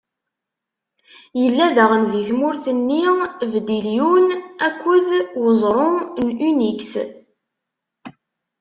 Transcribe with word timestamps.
Illa 1.45 1.65
daɣen 1.75 2.03
di 2.11 2.21
tmurt-nni, 2.29 3.05
bdilyum 3.53 4.27
akked 4.67 5.07
uẓru 5.45 5.91
n 6.25 6.27
Unix. 6.49 6.91